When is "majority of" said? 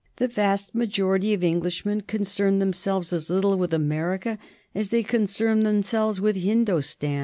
0.73-1.43